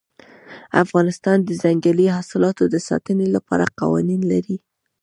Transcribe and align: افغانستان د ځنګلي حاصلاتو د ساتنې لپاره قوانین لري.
افغانستان 0.83 1.37
د 1.43 1.49
ځنګلي 1.63 2.07
حاصلاتو 2.15 2.63
د 2.73 2.75
ساتنې 2.87 3.27
لپاره 3.35 3.65
قوانین 3.79 4.21
لري. 4.31 4.57